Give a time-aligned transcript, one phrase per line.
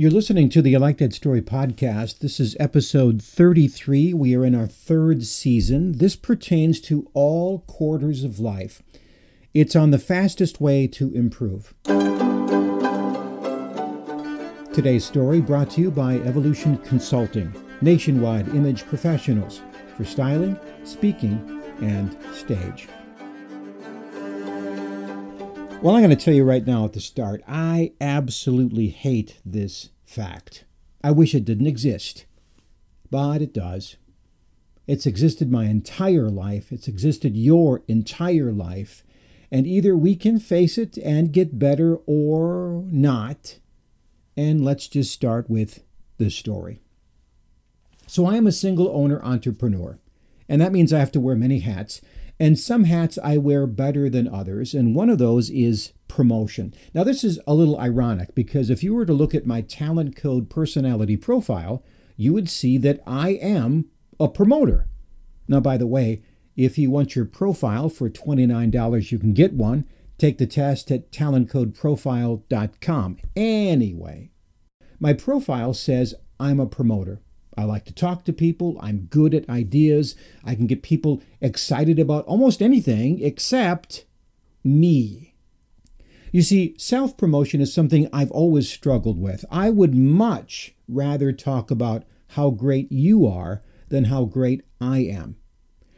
[0.00, 2.20] You're listening to the I Like That Story podcast.
[2.20, 4.14] This is episode 33.
[4.14, 5.98] We are in our third season.
[5.98, 8.82] This pertains to all quarters of life.
[9.52, 11.74] It's on the fastest way to improve.
[14.72, 19.60] Today's story brought to you by Evolution Consulting, nationwide image professionals
[19.98, 22.88] for styling, speaking, and stage.
[25.82, 29.88] Well, I'm going to tell you right now at the start, I absolutely hate this
[30.04, 30.64] fact.
[31.02, 32.26] I wish it didn't exist,
[33.10, 33.96] but it does.
[34.86, 39.04] It's existed my entire life, it's existed your entire life,
[39.50, 43.58] and either we can face it and get better or not.
[44.36, 45.82] And let's just start with
[46.18, 46.82] the story.
[48.06, 49.98] So, I am a single owner entrepreneur,
[50.46, 52.02] and that means I have to wear many hats.
[52.40, 56.72] And some hats I wear better than others, and one of those is promotion.
[56.94, 60.16] Now, this is a little ironic because if you were to look at my talent
[60.16, 61.84] code personality profile,
[62.16, 64.88] you would see that I am a promoter.
[65.48, 66.22] Now, by the way,
[66.56, 69.84] if you want your profile for $29, you can get one.
[70.16, 73.18] Take the test at talentcodeprofile.com.
[73.36, 74.30] Anyway,
[74.98, 77.20] my profile says I'm a promoter.
[77.60, 78.78] I like to talk to people.
[78.80, 80.16] I'm good at ideas.
[80.44, 84.06] I can get people excited about almost anything except
[84.64, 85.34] me.
[86.32, 89.44] You see, self promotion is something I've always struggled with.
[89.50, 95.36] I would much rather talk about how great you are than how great I am.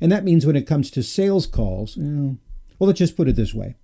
[0.00, 1.96] And that means when it comes to sales calls,
[2.78, 3.76] well, let's just put it this way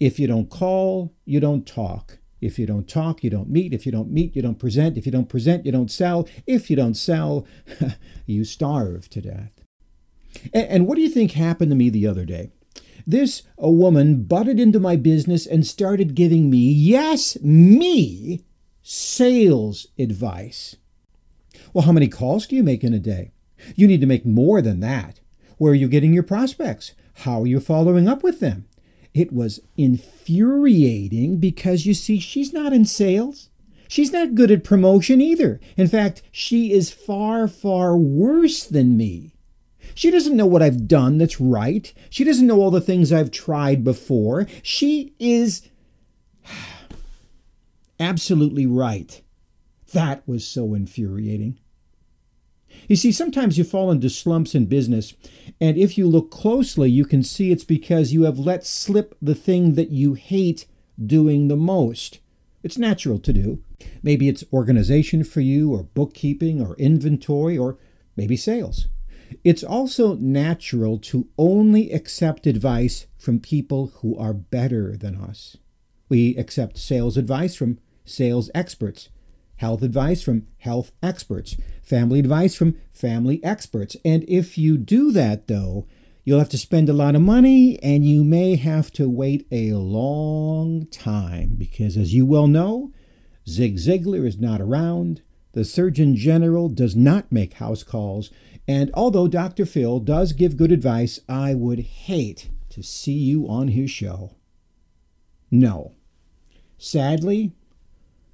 [0.00, 2.18] if you don't call, you don't talk.
[2.40, 3.72] If you don't talk, you don't meet.
[3.72, 4.96] If you don't meet, you don't present.
[4.96, 6.28] If you don't present, you don't sell.
[6.46, 7.46] If you don't sell,
[8.26, 9.52] you starve to death.
[10.52, 12.50] And, and what do you think happened to me the other day?
[13.06, 18.44] This a woman butted into my business and started giving me, yes, me,
[18.82, 20.76] sales advice.
[21.72, 23.32] Well, how many calls do you make in a day?
[23.74, 25.20] You need to make more than that.
[25.56, 26.92] Where are you getting your prospects?
[27.20, 28.66] How are you following up with them?
[29.16, 33.48] It was infuriating because you see, she's not in sales.
[33.88, 35.58] She's not good at promotion either.
[35.74, 39.32] In fact, she is far, far worse than me.
[39.94, 41.94] She doesn't know what I've done that's right.
[42.10, 44.46] She doesn't know all the things I've tried before.
[44.62, 45.66] She is
[47.98, 49.22] absolutely right.
[49.94, 51.58] That was so infuriating.
[52.88, 55.14] You see, sometimes you fall into slumps in business,
[55.60, 59.34] and if you look closely, you can see it's because you have let slip the
[59.34, 60.66] thing that you hate
[61.04, 62.20] doing the most.
[62.62, 63.62] It's natural to do.
[64.02, 67.78] Maybe it's organization for you, or bookkeeping, or inventory, or
[68.16, 68.86] maybe sales.
[69.42, 75.56] It's also natural to only accept advice from people who are better than us.
[76.08, 79.08] We accept sales advice from sales experts
[79.56, 83.96] health advice from health experts, family advice from family experts.
[84.04, 85.86] And if you do that, though,
[86.24, 89.72] you'll have to spend a lot of money and you may have to wait a
[89.72, 92.92] long time because, as you well know,
[93.48, 95.22] Zig Ziglar is not around.
[95.52, 98.30] The Surgeon General does not make house calls.
[98.68, 99.64] And although Dr.
[99.64, 104.34] Phil does give good advice, I would hate to see you on his show.
[105.50, 105.92] No.
[106.76, 107.52] Sadly,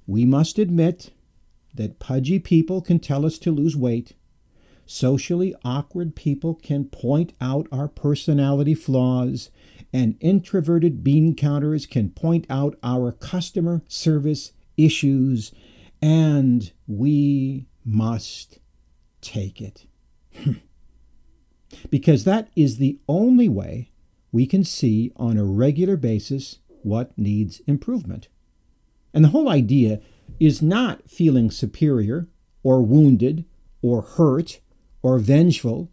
[0.05, 1.11] we must admit
[1.73, 4.13] that pudgy people can tell us to lose weight.
[4.85, 9.49] Socially awkward people can point out our personality flaws,
[9.91, 15.51] and introverted bean counters can point out our customer service issues,
[16.01, 18.59] and we must
[19.21, 19.85] take it.
[21.89, 23.89] because that is the only way
[24.31, 28.27] we can see on a regular basis what needs improvement.
[29.13, 30.01] And the whole idea
[30.39, 32.27] is not feeling superior
[32.63, 33.45] or wounded
[33.81, 34.59] or hurt
[35.01, 35.91] or vengeful.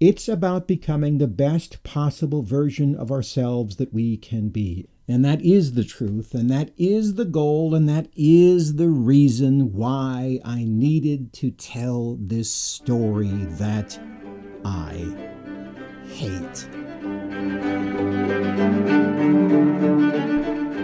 [0.00, 4.88] It's about becoming the best possible version of ourselves that we can be.
[5.06, 9.72] And that is the truth, and that is the goal, and that is the reason
[9.72, 13.26] why I needed to tell this story
[13.58, 13.98] that
[14.64, 15.04] I
[16.06, 16.68] hate.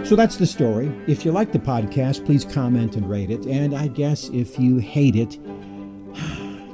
[0.06, 0.92] So that's the story.
[1.08, 3.44] If you like the podcast, please comment and rate it.
[3.46, 5.34] And I guess if you hate it,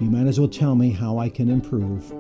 [0.00, 2.12] you might as well tell me how I can improve.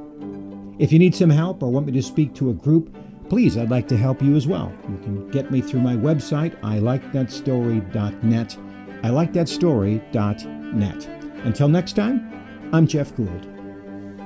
[0.78, 2.96] If you need some help or want me to speak to a group,
[3.28, 4.72] please, I'd like to help you as well.
[4.88, 8.56] You can get me through my website, ilikethatstory.net.
[9.02, 11.06] ilikethatstory.net.
[11.44, 13.48] Until next time, I'm Jeff Gould.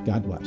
[0.05, 0.47] God bless.